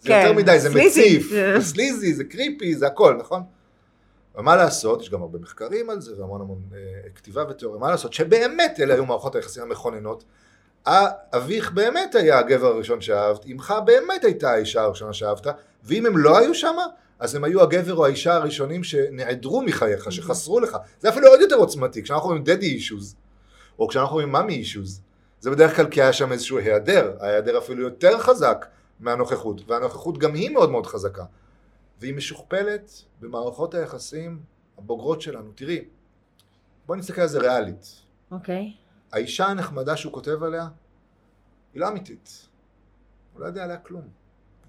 [0.00, 1.00] זה כן, יותר מדי, זה סליזי.
[1.00, 3.42] מציף, זה סליזי, זה קריפי, זה הכל, נכון?
[4.34, 6.78] ומה לעשות, יש גם הרבה מחקרים על זה והמון המון אה,
[7.14, 10.24] כתיבה ותיאוריה, מה לעשות שבאמת אלה היו מערכות היחסים המכוננות.
[10.86, 15.46] אביך באמת היה הגבר הראשון שאהבת, אמך באמת הייתה האישה הראשונה שאהבת,
[15.84, 16.86] ואם הם לא היו שמה,
[17.18, 20.76] אז הם היו הגבר או האישה הראשונים שנעדרו מחייך, שחסרו לך.
[21.00, 23.16] זה אפילו עוד יותר עוצמתי, כשאנחנו אומרים דדי אישוז,
[23.78, 25.00] או כשאנחנו אומרים מאמי אישוז,
[25.40, 28.66] זה בדרך כלל כי היה שם איזשהו היעדר, ההיעדר אפילו יותר חזק
[29.00, 31.24] מהנוכחות, והנוכחות גם היא מאוד מאוד חזקה.
[32.00, 32.90] והיא משוכפלת
[33.20, 34.40] במערכות היחסים
[34.78, 35.52] הבוגרות שלנו.
[35.54, 35.84] תראי,
[36.86, 37.86] בואי נסתכל על זה ריאלית.
[38.30, 38.72] אוקיי.
[39.12, 40.68] האישה הנחמדה שהוא כותב עליה,
[41.74, 42.48] היא לא אמיתית.
[43.32, 44.08] הוא לא יודע עליה כלום.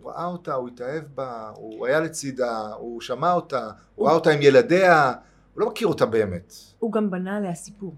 [0.02, 4.30] הוא ראה אותה, הוא התאהב בה, הוא היה לצידה, הוא שמע אותה, הוא ראה אותה
[4.30, 5.14] עם ילדיה,
[5.54, 6.54] הוא לא מכיר אותה באמת.
[6.80, 7.96] הוא גם בנה עליה סיפור.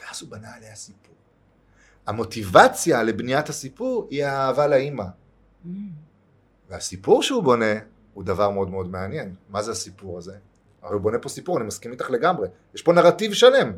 [0.00, 1.14] ואז הוא בנה עליה סיפור.
[2.06, 5.04] המוטיבציה לבניית הסיפור היא האהבה לאימא.
[5.04, 5.68] Mm.
[6.68, 7.74] והסיפור שהוא בונה
[8.14, 9.34] הוא דבר מאוד מאוד מעניין.
[9.48, 10.36] מה זה הסיפור הזה?
[10.82, 12.48] הרי הוא בונה פה סיפור, אני מסכים איתך לגמרי.
[12.74, 13.72] יש פה נרטיב שלם.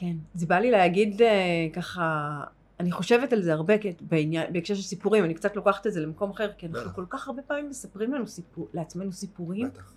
[0.00, 0.16] כן.
[0.34, 1.28] זה בא לי להגיד אה,
[1.72, 2.40] ככה,
[2.80, 6.00] אני חושבת על זה הרבה כי בעניין, בהקשר של סיפורים, אני קצת לוקחת את זה
[6.00, 6.94] למקום אחר, כי אנחנו.
[6.94, 9.92] כל כך הרבה פעמים מספרים לנו סיפור, לעצמנו סיפורים בטח.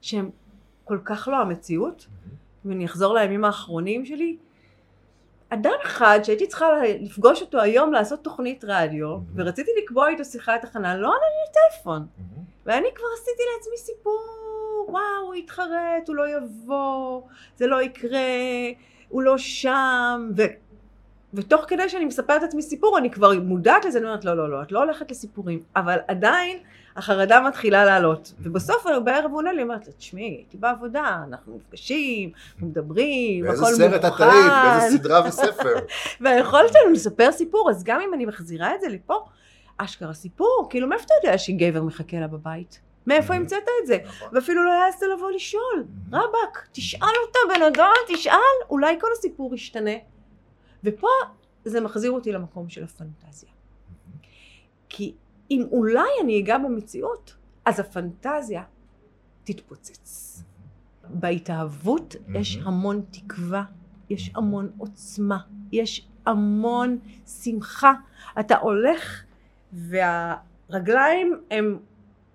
[0.00, 0.30] שהם
[0.84, 2.06] כל כך לא המציאות,
[2.64, 4.36] ואני אחזור לימים האחרונים שלי,
[5.48, 6.66] אדם אחד שהייתי צריכה
[7.00, 9.20] לפגוש אותו היום לעשות תוכנית רדיו, Mhm.
[9.34, 12.06] ורציתי לקבוע איתו שיחת הכנה, לא ענה לי לטלפון.
[12.66, 17.22] ואני כבר עשיתי לעצמי סיפור, וואו, הוא יתחרט, הוא לא יבוא,
[17.56, 18.18] זה לא יקרה,
[19.14, 20.42] הוא לא שם, ו...
[21.34, 24.62] ותוך כדי שאני מספרת לעצמי סיפור, אני כבר מודעת לזה, אני אומרת, לא, לא, לא,
[24.62, 26.58] את לא הולכת לסיפורים, אבל עדיין
[26.96, 28.32] החרדה מתחילה לעלות.
[28.38, 33.74] ובסוף בערב הוא עונה לי, אומרת, תשמעי, הייתי בעבודה, אנחנו נפגשים, אנחנו מדברים, באיזה הכל
[33.74, 34.24] סרט את מוכן.
[34.24, 35.74] היית, באיזה סדרה וספר.
[36.20, 39.24] והיכולת שלנו לספר סיפור, אז גם אם אני מחזירה את זה לפה,
[39.78, 42.80] אשכרה סיפור, כאילו מאיפה אתה יודע שגבר מחכה לה בבית?
[43.06, 43.34] מאיפה.
[43.34, 43.98] המצאת את זה?
[44.04, 44.28] נכון.
[44.32, 45.84] ואפילו לא העזת לבוא לשאול.
[46.12, 49.90] רבאק, תשאל אותה בן אדם, תשאל, אולי כל הסיפור ישתנה.
[50.84, 51.08] ופה
[51.64, 53.50] זה מחזיר אותי למקום של הפנטזיה.
[54.88, 55.14] כי
[55.50, 58.62] אם אולי אני אגע במציאות, אז הפנטזיה
[59.44, 60.42] תתפוצץ.
[61.08, 62.58] בהתאהבות יש.
[62.64, 63.64] המון תקווה,
[64.10, 65.38] יש המון עוצמה,
[65.72, 67.92] יש המון שמחה.
[68.40, 69.24] אתה הולך
[69.72, 71.78] והרגליים הם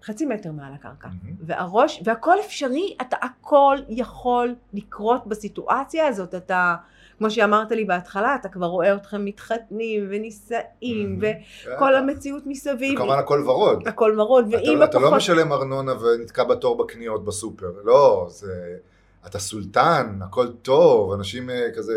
[0.10, 1.08] חצי מטר מעל הקרקע.
[1.08, 1.36] מהמם.
[1.42, 6.76] והראש, והכל אפשרי, אתה הכל יכול לקרות בסיטואציה הזאת, אתה,
[7.18, 11.36] כמו שאמרת לי בהתחלה, אתה כבר רואה אתכם מתחתנים ונישאים, מהמם.
[11.76, 13.88] וכל המציאות מסביב, כמובן הכל ורוד.
[13.88, 18.78] הכל מרוד, אתה, ואימא אתה לא פחות, משלם ארנונה ונתקע בתור בקניות בסופר, לא, זה...
[19.26, 21.94] אתה סולטן, הכל טוב, אנשים אה, כזה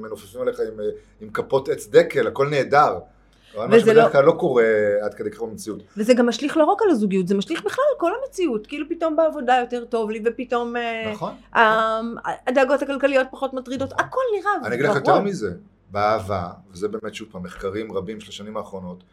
[0.00, 0.84] מנופפים עליך עם, אה,
[1.20, 2.98] עם כפות עץ דקל, הכל נהדר.
[3.56, 4.64] מה שבדרך לא- כלל לא קורה
[5.02, 5.82] עד כדי כך במציאות.
[5.96, 8.66] וזה גם משליך לא רק על הזוגיות, זה משליך בכלל על כל המציאות.
[8.66, 11.32] כאילו פתאום בעבודה יותר טוב לי, ופתאום אה, נכון?
[12.46, 14.96] הדאגות הכלכליות פחות מטרידות, הכל נראה אני אגיד לך.
[14.96, 15.50] יותר מזה,
[15.90, 19.04] באהבה, וזה באמת שוב פעם מחקרים רבים של השנים האחרונות,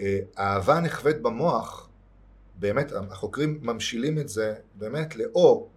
[0.00, 1.88] אה, האהבה נחווית במוח,
[2.56, 5.68] באמת, החוקרים ממשילים את זה באמת לאו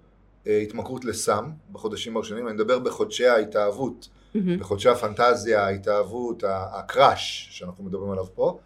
[0.47, 4.59] אה, התמכרות לסם בחודשים הראשונים, אני מדבר בחודשי ההתאהבות, מהמם.
[4.59, 8.59] בחודשי הפנטזיה, ההתאהבות, הקראש שאנחנו מדברים עליו פה,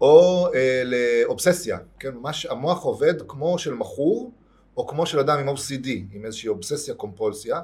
[0.00, 4.32] או אה, לאובססיה, כן, ממש המוח עובד כמו של מכור,
[4.76, 7.60] או כמו של אדם עם OCD, עם איזושהי אובססיה קומפולסיה,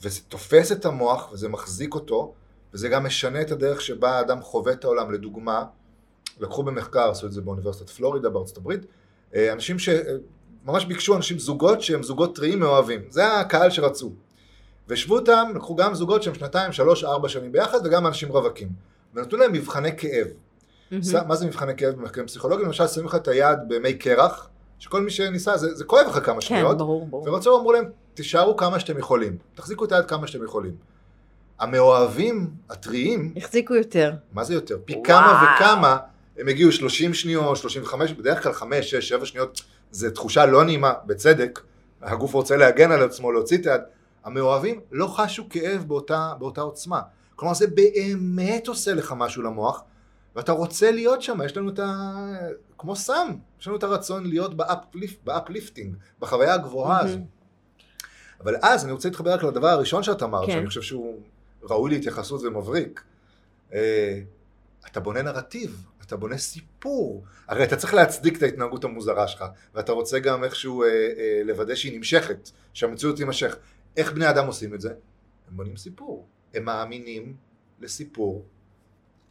[0.00, 2.34] וזה תופס את המוח וזה מחזיק אותו,
[2.74, 5.12] וזה גם משנה את הדרך שבה האדם חווה את העולם.
[5.12, 5.64] לדוגמה,
[6.40, 8.80] לקחו במחקר, עשו את זה באוניברסיטת פלורידה בארצות הברית,
[9.34, 14.12] אה, אנשים שממש ביקשו אנשים זוגות שהם זוגות טריים מאוהבים, זה הקהל שרצו.
[14.88, 18.68] והשוו אותם, לקחו גם זוגות שהם שנתיים, שלוש, ארבע שנים ביחד, וגם אנשים רווקים.
[19.14, 20.26] ונתנו להם מבחני כאב.
[21.02, 22.66] ש- מה זה מבחני כאב במחקרים פסיכולוגיים?
[22.66, 26.34] למשל, שמים לך את היד במי קרח, שכל מי שניסה, זה, זה כואב לך כמה
[26.34, 27.28] כן, שניות, ברור, ברור.
[27.28, 30.72] ורצו, אמרו להם, תישארו כמה שאתם יכולים, תחזיקו את היד כמה שאתם יכולים.
[31.60, 34.12] המאוהבים, הטריים, החזיקו יותר.
[34.32, 34.78] מה זה יותר?
[34.84, 35.04] פי וואו.
[35.04, 35.96] כמה וכמה,
[36.38, 40.92] הם הגיעו 30 שניות, 35, בדרך כלל 5, 6, 7 שניות, זו תחושה לא נעימה,
[41.06, 41.60] בצדק,
[42.02, 43.80] הגוף רוצה להגן על עצמו, להוציא את היד.
[44.24, 47.00] המאוהבים לא חשו כאב באותה, באותה עוצמה.
[47.36, 49.82] כלומר, זה באמת עושה לך משהו למוח,
[50.36, 52.20] ואתה רוצה להיות שם, יש לנו את ה...
[52.78, 53.28] כמו סם,
[53.60, 57.14] יש לנו את הרצון להיות ב uplift, ב uplifting, בחוויה הגבוהה הזו.
[57.14, 57.24] מהמם.
[58.40, 60.52] אבל אז אני רוצה להתחבר רק לדבר הראשון שאת אמרת, כן.
[60.52, 61.20] שאני חושב שהוא
[61.62, 63.02] ראוי להתייחסות ומבריק.
[63.74, 64.20] אה,
[64.86, 67.24] אתה בונה נרטיב, אתה בונה סיפור.
[67.48, 71.74] הרי אתה צריך להצדיק את ההתנהגות המוזרה שלך, ואתה רוצה גם איכשהו אה, אה, לוודא
[71.74, 73.56] שהיא נמשכת, שהמציאות תימשך.
[73.96, 74.94] איך בני אדם עושים את זה?
[75.48, 76.26] הם בונים סיפור.
[76.54, 77.36] הם מאמינים
[77.80, 78.44] לסיפור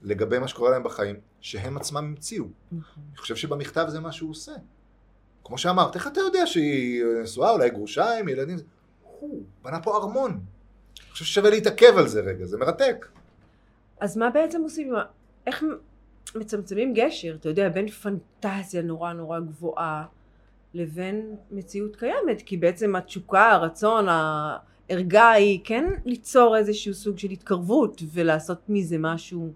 [0.01, 2.45] לגבי מה שקורה להם בחיים, שהם עצמם המציאו.
[2.71, 3.03] נכון.
[3.09, 4.51] אני חושב שבמכתב זה מה שהוא עושה.
[5.43, 8.57] כמו שאמרת, איך אתה יודע שהיא נשואה, אולי גרושה עם ילדים?
[9.03, 10.31] הוא בנה פה ארמון.
[10.31, 13.07] אני חושב ששווה להתעכב על זה רגע, זה מרתק.
[13.99, 14.93] אז מה בעצם עושים?
[15.47, 15.63] איך
[16.35, 20.05] מצמצמים גשר, אתה יודע, בין פנטזיה נורא נורא גבוהה
[20.73, 22.41] לבין מציאות קיימת?
[22.45, 29.53] כי בעצם התשוקה, הרצון, הערגה היא כן ליצור איזשהו סוג של התקרבות ולעשות מזה משהו.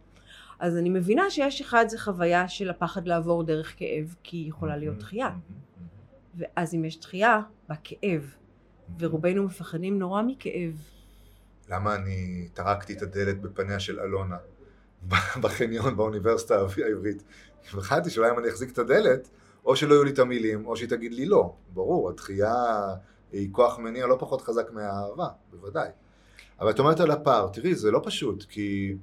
[0.59, 4.77] אז אני מבינה שיש אחד זה חוויה של הפחד לעבור דרך כאב, כי היא יכולה
[4.77, 5.29] להיות דחייה.
[6.35, 8.33] ואז אם יש דחייה, בא כאב.
[8.99, 10.81] ורובנו מפחדים נורא מכאב.
[11.69, 14.37] למה אני טרקתי את הדלת בפניה של אלונה
[15.41, 17.23] בחניון באוניברסיטה העברית?
[17.71, 19.29] פחדתי שאולי אם אני אחזיק את הדלת,
[19.67, 21.53] או שלא יהיו לי את המילים, או שהיא תגיד לי לא.
[21.73, 22.53] ברור, הדחייה
[23.31, 25.89] היא כוח מניע לא פחות חזק מהאהבה, בוודאי.
[26.59, 28.95] אבל את אומרת על הפער, תראי, זה לא פשוט, כי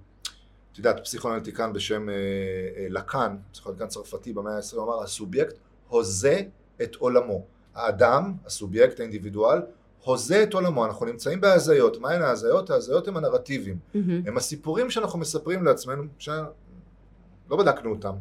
[0.72, 5.54] את יודעת, פסיכואנליטיקן בשם אה, אה, לקאן, פסיכואנליטיקן צרפתי במאה ה-20, אמר, הסובייקט
[5.88, 6.42] הוזה
[6.82, 7.44] את עולמו.
[7.74, 9.58] האדם, הסובייקט, האינדיבידואל,
[10.04, 10.84] הוזה את עולמו.
[10.84, 12.00] אנחנו נמצאים בהזיות.
[12.00, 12.70] מהן ההזיות?
[12.70, 13.78] ההזיות הם הנרטיבים.
[14.26, 18.14] הם הסיפורים שאנחנו מספרים לעצמנו, שלא בדקנו אותם.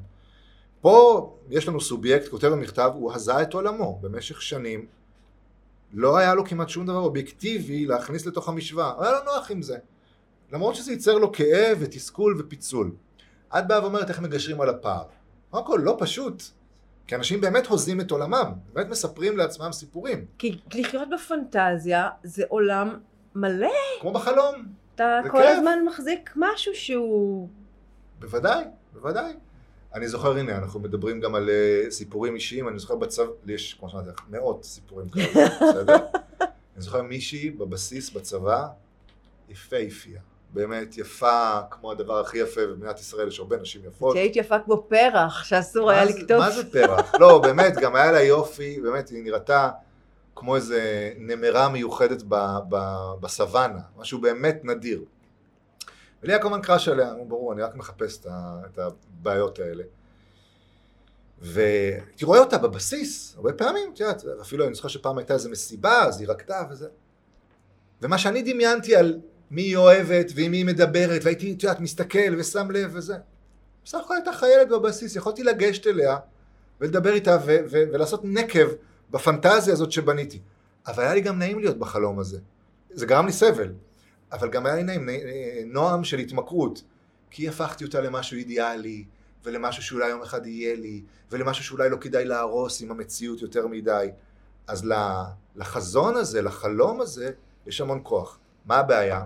[0.84, 4.86] פה יש לנו סובייקט, כותב במכתב, הוא הזה את עולמו במשך שנים.
[5.94, 8.94] לא היה לו כמעט שום דבר אובייקטיבי להכניס לתוך המשוואה.
[9.00, 9.78] היה לו נוח עם זה.
[10.52, 12.92] למרות שזה ייצר לו כאב ותסכול ופיצול.
[13.58, 15.04] את באה ואומרת איך מגשרים על הפער.
[15.50, 16.44] קודם כל, לא פשוט.
[17.08, 20.26] כי אנשים באמת הוזים את עולמם, באמת מספרים לעצמם סיפורים.
[20.38, 23.00] כי לחיות בפנטזיה זה עולם
[23.36, 23.68] מלא,
[24.02, 24.56] כמו בחלום.
[24.96, 25.58] אתה כל כיף.
[25.58, 27.50] הזמן מחזיק משהו שהוא...
[28.20, 29.34] בוודאי, בוודאי.
[29.94, 33.74] אני זוכר, הנה, אנחנו מדברים גם על uh, סיפורים אישיים, אני זוכר בצבא, לי יש,
[33.74, 35.96] כמו שאמרתי לך, מאות סיפורים כאלה, בסדר?
[36.40, 38.68] אני זוכר מישהי בבסיס בצבא,
[39.50, 40.22] יפהפייה.
[40.54, 44.16] באמת יפה, כמו הדבר הכי יפה במדינת ישראל, יש הרבה נשים יפות.
[44.16, 46.40] שהיית יפה כמו פרח, שאסור היה לקטוף.
[46.40, 47.16] מה זה פרח?
[47.20, 49.70] לא, באמת, גם היה לה יופי, באמת, היא נראתה
[50.36, 52.36] כמו איזה נמרה מיוחדת ב,
[52.70, 52.78] ב,
[53.20, 55.02] בסוואנה, משהו באמת נדיר.
[56.24, 59.84] ולי היה כמובן קראש עליה, נו, ברור, אני רק מחפש את הבעיות האלה.
[61.42, 66.04] והייתי רואה אותה בבסיס, הרבה פעמים, את יודעת, אפילו אני זוכר שפעם הייתה איזו מסיבה,
[66.04, 66.88] אז היא רקדה וזה.
[68.02, 69.20] ומה שאני דמיינתי על
[69.52, 73.16] מי היא אוהבת ועם מי היא מדברת, והייתי, את יודעת, מסתכל ושם לב וזה.
[73.86, 76.18] בסך הכל הייתה חיילת בבסיס, יכולתי לגשת אליה
[76.82, 78.68] ולדבר איתה ו- ו- ולעשות נקב
[79.12, 80.40] בפנטזיה הזאת שבניתי.
[80.88, 82.40] אבל היה לי גם נעים להיות בחלום הזה.
[82.92, 83.74] זה גרם לי סבל,
[84.34, 85.10] אבל גם היה לי נעים,
[85.66, 86.84] נועם של התמכרות,
[87.30, 89.06] כי הפכתי אותה למשהו אידיאלי,
[89.44, 94.10] ולמשהו שאולי יום אחד יהיה לי, ולמשהו שאולי לא כדאי להרוס עם המציאות יותר מדי.
[94.68, 94.86] אז
[95.56, 97.32] לחזון הזה, לחלום הזה,
[97.68, 98.40] יש המון כוח.
[98.66, 99.26] מה הבעיה?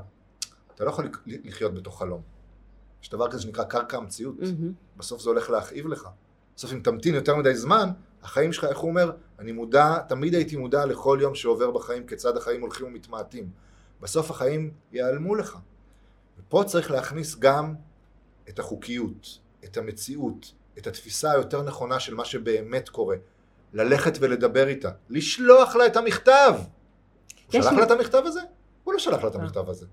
[0.76, 2.22] אתה לא יכול לחיות בתוך חלום.
[3.04, 4.36] יש דבר כזה שנקרא קרקע המציאות.
[4.40, 4.98] Mm-hmm.
[4.98, 6.08] בסוף זה הולך להכאיב לך.
[6.56, 7.90] בסוף אם תמתין יותר מדי זמן,
[8.24, 9.12] החיים שלך, איך הוא אומר?
[9.40, 13.50] אני מודע, תמיד הייתי מודע לכל יום שעובר בחיים, כיצד החיים הולכים ומתמעטים.
[14.02, 15.58] בסוף החיים ייעלמו לך.
[16.40, 17.76] ופה צריך להכניס גם
[18.50, 23.16] את החוקיות, את המציאות, את התפיסה היותר נכונה של מה שבאמת קורה.
[23.74, 26.54] ללכת ולדבר איתה, לשלוח לה את המכתב.
[27.46, 28.42] הוא שלח לה את המכתב הזה?
[28.84, 29.42] הוא לא שלח לה את אה.
[29.42, 29.86] המכתב הזה.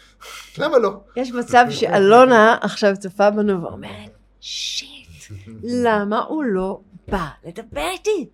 [0.58, 1.00] למה לא?
[1.16, 4.10] יש מצב שאלונה עכשיו צופה בנו ואומרת,
[4.40, 5.30] שיט,
[5.84, 8.28] למה הוא לא בא לדבר איתי?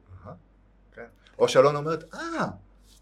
[0.92, 1.04] כן.
[1.38, 2.46] או שאלונה אומרת, אה,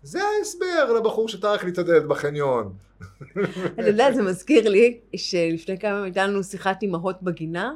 [0.05, 2.73] זה ההסבר לבחור שטרח הדלת בחניון.
[3.75, 7.75] אתה יודע, זה מזכיר לי שלפני כמה ימים הייתה לנו שיחת אימהות בגינה,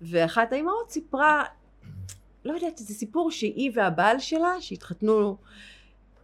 [0.00, 1.44] ואחת האימהות סיפרה,
[2.44, 5.36] לא יודעת, זה סיפור שהיא והבעל שלה, שהתחתנו,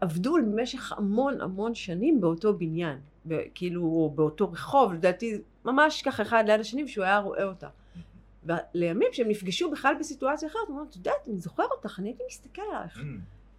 [0.01, 2.99] עבדו במשך המון המון שנים באותו בניין.
[3.55, 7.69] כאילו, באותו רחוב, לדעתי, ממש ככה אחד ליד השני, ושהוא היה רואה אותה.
[8.45, 12.23] ולימים שהם נפגשו בכלל בסיטואציה אחרת, הוא אמר, את יודעת, אני זוכר אותך, אני הייתי
[12.31, 12.99] מסתכל עלייך.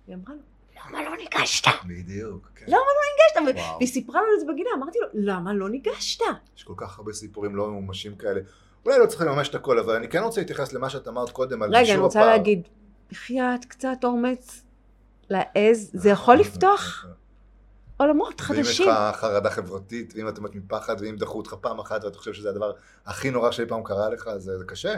[0.08, 0.42] היא אמרה לו,
[0.78, 1.68] למה לא ניגשת?
[1.86, 2.52] בדיוק.
[2.56, 2.66] כן.
[2.68, 3.62] למה לא ניגשת?
[3.78, 6.22] והיא סיפרה לנו את זה בגינה, אמרתי לו, למה לא ניגשת?
[6.58, 8.42] יש כל כך הרבה סיפורים לא ממומשים כאלה.
[8.86, 11.64] אולי לא צריך לממש את הכל, אבל אני כן רוצה להתייחס למה שאת אמרת קודם
[11.64, 11.84] על גישור הפער.
[11.84, 12.68] רגע, אני רוצה להגיד,
[13.12, 14.64] בחייאת, קצת אומץ,
[15.30, 17.06] להעז, זה יכול לפתוח
[17.98, 18.64] עולמות חדשים.
[18.64, 22.18] ואם יש לך חרדה חברתית, ואם אתה מת מפחד, ואם דחו אותך פעם אחת, ואתה
[22.18, 22.72] חושב שזה הדבר
[23.06, 24.96] הכי נורא שאי פעם קרה לך, זה, זה קשה.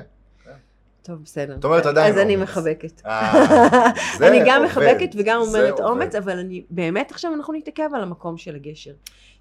[1.05, 1.55] טוב, בסדר.
[1.55, 2.49] זאת אומרת, עדיין אז אני אומץ.
[2.49, 3.01] מחבקת.
[3.05, 3.33] אה,
[4.17, 5.79] זה אני גם מחבקת וגם אומרת.
[5.79, 8.93] אומץ, אבל אני, באמת עכשיו אנחנו נתעכב על המקום של הגשר.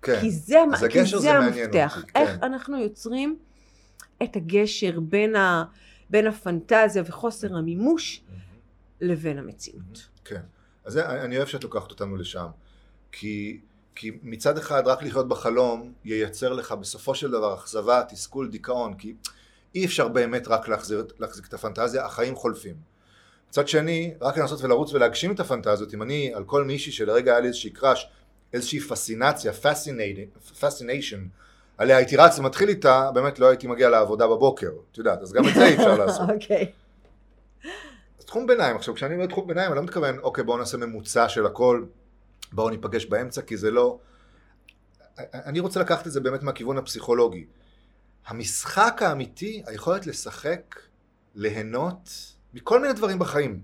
[0.02, 0.20] כן.
[0.20, 1.96] כי זה, אז כי הגשר זה זה מעניין המפתח.
[1.96, 2.20] אותי, כן.
[2.20, 3.38] איך אנחנו יוצרים
[4.22, 5.64] את הגשר בין, ה,
[6.10, 8.22] בין הפנטזיה וחוסר המימוש
[9.00, 10.08] לבין המציאות.
[10.24, 10.40] כן.
[10.84, 12.46] אז אני אני אוהב שאת לוקחת אותנו לשם.
[13.12, 13.60] כי,
[13.94, 19.14] כי מצד אחד, רק לחיות בחלום ייצר לך בסופו של דבר אכזבה, תסכול, דיכאון, כי
[19.74, 22.74] אי אפשר באמת רק להחזיר, להחזיק את הפנטזיה, החיים חולפים.
[23.48, 27.40] מצד שני, רק לנסות ולרוץ ולהגשים את הפנטזיות, אם אני על כל מישהי שלרגע היה
[27.40, 28.10] לי איזושהי קראש,
[28.52, 29.52] איזושהי פסינציה,
[30.60, 31.18] fascination,
[31.78, 35.48] עליה הייתי רץ ומתחיל איתה, באמת לא הייתי מגיע לעבודה בבוקר, את יודעת, אז גם
[35.48, 36.30] את זה אי אפשר לעשות.
[36.34, 36.72] אוקיי.
[38.18, 41.28] אז תחום ביניים, עכשיו כשאני אומר תחום ביניים אני לא מתכוון אוקיי בואו נעשה ממוצע
[41.28, 41.84] של הכל,
[42.52, 43.98] בואו ניפגש באמצע כי זה לא,
[45.34, 47.44] אני רוצה לקחת את זה באמת מהכיוון הפסיכולוגי.
[48.26, 50.80] המשחק האמיתי, היכולת לשחק,
[51.34, 52.10] ליהנות
[52.54, 53.62] מכל מיני דברים בחיים.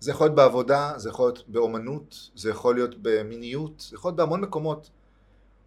[0.00, 4.16] זה יכול להיות בעבודה, זה יכול להיות באומנות, זה יכול להיות במיניות, זה יכול להיות
[4.16, 4.90] בהמון מקומות.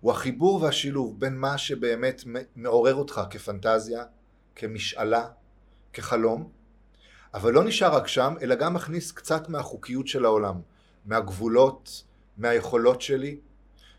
[0.02, 2.24] הוא החיבור והשילוב בין מה שבאמת
[2.56, 4.04] מעורר אותך כפנטזיה,
[4.56, 5.28] כמשאלה,
[5.94, 6.50] כחלום,
[7.34, 10.62] אבל לא נשאר רק שם, אלא גם מכניס קצת מהחוקיות של העולם,
[11.06, 12.04] מהגבולות,
[12.38, 13.40] מהיכולות שלי,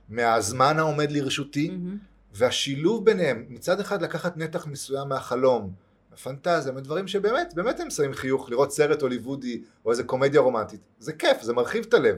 [0.08, 2.09] מהזמן העומד לרשותי, מהמם.
[2.32, 5.72] והשילוב ביניהם, מצד אחד לקחת נתח מסוים מהחלום,
[6.10, 11.12] מהפנטזיה, מדברים שבאמת, באמת הם שמים חיוך, לראות סרט הוליוודי או איזה קומדיה רומנטית, זה
[11.12, 12.16] כיף, זה מרחיב את הלב.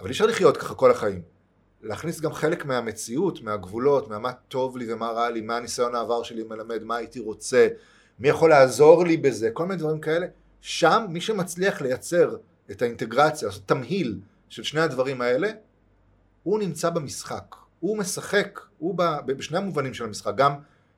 [0.00, 1.22] אבל אי אפשר לחיות ככה כל החיים.
[1.82, 6.42] להכניס גם חלק מהמציאות, מהגבולות, מהמה טוב לי ומה רע לי, מה הניסיון העבר שלי
[6.42, 7.68] מלמד, מה הייתי רוצה,
[8.18, 10.26] מי יכול לעזור לי בזה, כל מיני דברים כאלה.
[10.60, 12.36] שם מי שמצליח לייצר
[12.70, 15.50] את האינטגרציה, לעשות תמהיל של שני הדברים האלה,
[16.42, 17.56] הוא נמצא במשחק.
[17.80, 20.54] הוא משחק, הוא ב, בשני המובנים של המשחק, גם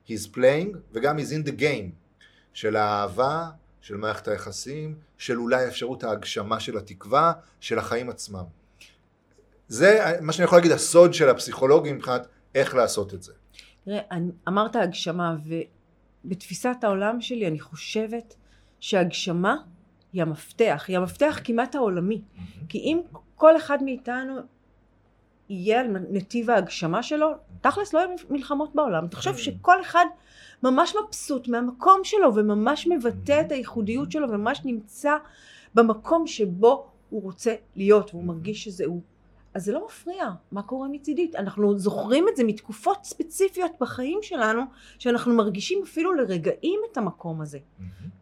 [0.07, 1.91] he's playing וגם he's in the game,
[2.53, 3.49] של האהבה,
[3.81, 8.43] של מערכת היחסים, של אולי אפשרות ההגשמה של התקווה, של החיים עצמם.
[9.67, 13.33] זה מה שאני יכול להגיד הסוד של הפסיכולוגים מבחינת איך לעשות את זה.
[13.85, 13.99] תראה,
[14.47, 15.35] אמרת הגשמה,
[16.25, 18.35] ובתפיסת העולם שלי אני חושבת
[18.79, 19.55] שהגשמה
[20.13, 22.21] היא המפתח, היא המפתח כמעט העולמי.
[22.69, 23.01] כי אם
[23.35, 24.39] כל אחד מאיתנו
[25.49, 27.31] יהיה על נתיב ההגשמה שלו,
[27.61, 29.07] תכלס לא יהיו מלחמות בעולם.
[29.07, 30.05] תחשוב שכל אחד
[30.63, 35.17] ממש מבסוט מהמקום שלו וממש מבטא את הייחודיות שלו וממש נמצא
[35.75, 39.01] במקום שבו הוא רוצה להיות והוא מרגיש שזה הוא.
[39.53, 41.35] אז זה לא מפריע, מה קורה מצידית?
[41.35, 44.61] אנחנו זוכרים את זה מתקופות ספציפיות בחיים שלנו,
[44.99, 47.59] שאנחנו מרגישים אפילו לרגעים את המקום הזה.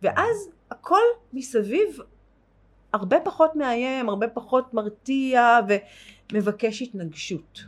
[0.01, 1.01] ואז הכל
[1.33, 1.99] מסביב
[2.93, 5.60] הרבה פחות מאיים, הרבה פחות מרתיע
[6.32, 7.63] ומבקש התנגשות.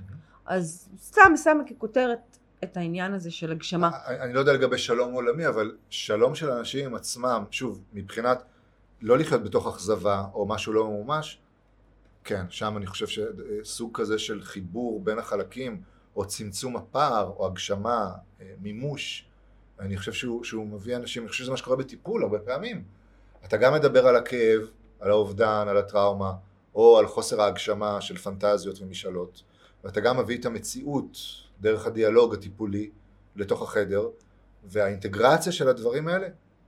[0.45, 3.89] אז סתם שמה ככותרת את העניין הזה של הגשמה.
[4.07, 8.43] אני אני לא יודע לגבי שלום עולמי, אבל שלום של אנשים עם עצמם, שוב, מבחינת
[9.01, 11.39] לא לחיות בתוך אכזבה או משהו לא ממומש,
[12.23, 15.81] כן, שם אני חושב שסוג כזה של חיבור בין החלקים,
[16.15, 19.25] או צמצום הפער, או הגשמה, אה, מימוש,
[19.79, 22.83] אני חושב שהוא, שהוא מביא אנשים, אני חושב שזה מה שקורה בטיפול הרבה פעמים.
[23.45, 24.61] אתה גם מדבר על הכאב,
[24.99, 26.33] על האובדן, על הטראומה,
[26.75, 29.43] או על חוסר ההגשמה של פנטזיות ומשאלות,
[29.83, 31.17] ואתה גם מביא את המציאות
[31.61, 32.89] דרך הדיאלוג הטיפולי
[33.35, 34.09] לתוך החדר,
[34.63, 36.27] והאינטגרציה של הדברים האלה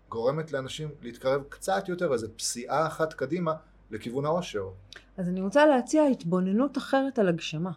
[0.10, 3.54] גורמת לאנשים להתקרב קצת יותר, איזו פסיעה אחת קדימה
[3.91, 4.70] לכיוון העושר.
[5.17, 7.72] אז אני רוצה להציע התבוננות אחרת על הגשמה.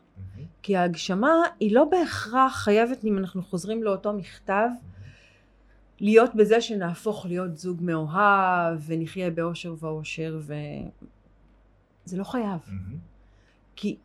[0.62, 4.69] כי ההגשמה היא לא בהכרח חייבת, אם אנחנו חוזרים לאותו מכתב,
[6.01, 10.55] להיות בזה שנהפוך להיות זוג מאוהב ונחיה באושר ואושר ו...
[12.05, 12.61] זה לא חייב.
[13.77, 13.97] כי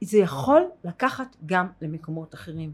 [0.00, 2.72] זה יכול לקחת גם למקומות אחרים.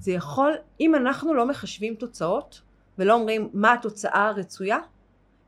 [0.00, 2.60] זה יכול, אם אנחנו לא מחשבים תוצאות
[2.98, 4.78] ולא אומרים מה התוצאה הרצויה,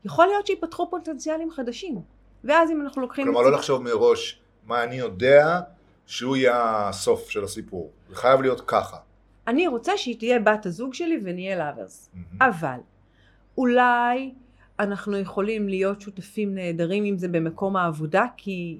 [0.05, 2.01] יכול להיות שיפתחו פוטנציאלים חדשים.
[2.43, 3.25] ואז אם אנחנו לוקחים...
[3.25, 5.59] כלומר, לא לחשוב מראש מה אני יודע
[6.05, 7.91] שהוא יהיה הסוף של הסיפור.
[8.09, 8.97] זה חייב להיות ככה.
[9.47, 12.11] אני רוצה שהיא תהיה בת הזוג שלי ונהיה לאברס.
[12.41, 12.77] אבל
[13.57, 14.33] אולי
[14.79, 18.79] אנחנו יכולים להיות שותפים נהדרים אם זה במקום העבודה, כי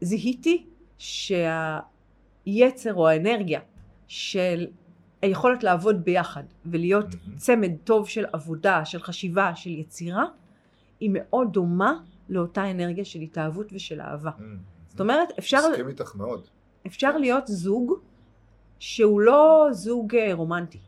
[0.00, 0.66] זיהיתי
[0.98, 3.60] שהיצר או האנרגיה
[4.08, 4.66] של
[5.22, 10.24] היכולת לעבוד ביחד ולהיות צמד טוב של עבודה, של חשיבה, של יצירה,
[11.00, 11.92] היא מאוד דומה
[12.28, 14.30] לאותה אנרגיה של התאהבות ושל אהבה.
[14.88, 15.58] זאת אומרת, אפשר...
[15.70, 16.46] מסכים איתך מאוד.
[16.86, 17.92] אפשר להיות זוג
[18.80, 20.78] שהוא לא זוג אה, רומנטי.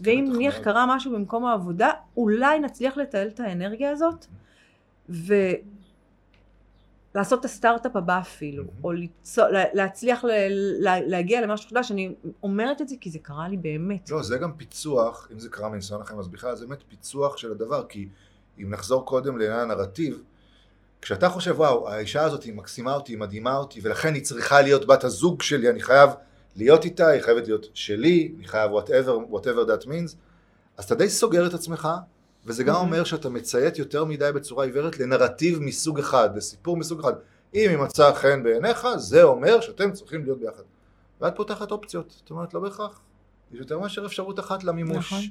[0.00, 4.26] ואם נניח קרה משהו במקום העבודה, אולי נצליח לתעל את האנרגיה הזאת,
[5.08, 5.60] ולעשות
[7.40, 10.30] את הסטארט-אפ הבא אפילו, או ליצור, להצליח ל...
[11.06, 14.10] להגיע למשהו חדש, אני אומרת את זה כי זה קרה לי באמת.
[14.10, 17.50] לא, זה גם פיצוח, אם זה קרה מניסיון לכם, אז בכלל זה באמת פיצוח של
[17.50, 18.08] הדבר, כי
[18.58, 20.22] אם נחזור קודם לעניין הנרטיב,
[21.02, 24.86] כשאתה חושב, וואו, האישה הזאת היא מקסימה אותי, היא מדהימה אותי, ולכן היא צריכה להיות
[24.86, 26.10] בת הזוג שלי, אני חייב
[26.56, 30.16] להיות איתה, היא חייבת להיות שלי, אני חייב whatever, whatever that means,
[30.76, 31.88] אז אתה די סוגר את עצמך,
[32.46, 37.12] וזה גם אומר שאתה מציית יותר מדי בצורה עיוורת לנרטיב מסוג אחד, לסיפור מסוג אחד.
[37.54, 40.62] אם היא מצאה חן בעיניך, זה אומר שאתם צריכים להיות ביחד.
[41.20, 43.00] ואת פותחת אופציות, זאת אומרת, לא בהכרח.
[43.52, 45.12] יש יותר מאשר אפשרות אחת למימוש.
[45.12, 45.24] נכון.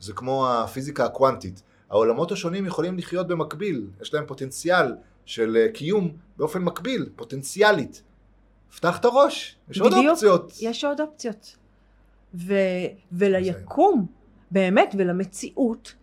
[0.00, 1.62] זה כמו הפיזיקה הקוונטית.
[1.90, 8.02] העולמות השונים יכולים לחיות במקביל, יש להם פוטנציאל של אה, קיום באופן מקביל, פוטנציאלית.
[8.76, 10.52] פתח את הראש, יש בדיוק, עוד אופציות.
[10.60, 11.56] יש עוד אופציות.
[12.34, 12.54] ו,
[13.12, 14.06] וליקום,
[14.50, 15.94] באמת, ולמציאות,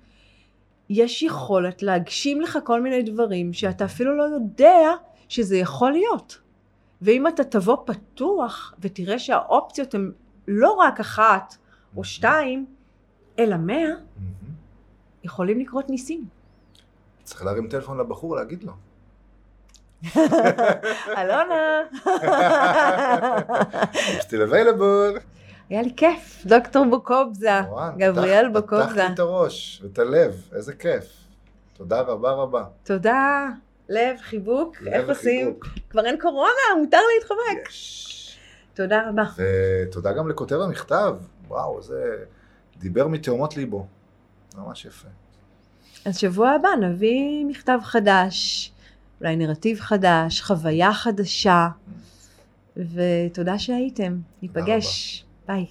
[0.90, 4.92] יש יכולת להגשים לך כל מיני דברים שאתה אפילו לא יודע
[5.30, 6.42] שזה יכול להיות.
[7.02, 10.12] ואם אתה תבוא פתוח ותראה שהאופציות הן
[10.48, 11.56] לא רק אחת
[11.98, 12.66] או שתיים,
[13.40, 13.90] אלא מאה,
[15.24, 16.26] יכולים לקרות ניסים.
[17.24, 18.74] צריך להרים טלפון לבחור, להגיד לו.
[21.18, 21.82] אלונה.
[24.26, 25.20] still available.
[25.70, 27.60] היה לי כיף, דוקטור בוקובזה,
[27.98, 28.86] גבריאל בוקובזה.
[28.86, 31.06] פתחתי את הראש ואת הלב, איזה כיף.
[31.74, 32.64] תודה רבה רבה.
[32.84, 33.48] תודה,
[33.90, 35.54] לב, חיבוק, איך עושים?
[35.90, 37.70] כבר אין קורונה, מותר להתחבק.
[38.74, 39.24] תודה רבה.
[39.38, 41.16] ותודה גם לכותב המכתב,
[41.48, 42.16] וואו, זה
[42.78, 43.86] דיבר מתאומות ליבו,
[44.58, 45.08] ממש יפה.
[46.06, 48.72] אז שבוע הבא נביא מכתב חדש.
[49.22, 51.68] אולי נרטיב חדש, חוויה חדשה,
[52.78, 54.20] ותודה שהייתם.
[54.42, 55.26] ניפגש.
[55.48, 55.66] ביי.